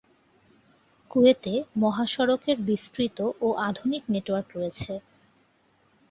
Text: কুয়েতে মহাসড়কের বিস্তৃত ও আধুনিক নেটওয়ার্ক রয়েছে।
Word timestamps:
কুয়েতে 1.11 1.53
মহাসড়কের 1.75 2.57
বিস্তৃত 2.67 3.17
ও 3.41 3.47
আধুনিক 3.67 4.03
নেটওয়ার্ক 4.13 4.49
রয়েছে। 4.57 4.93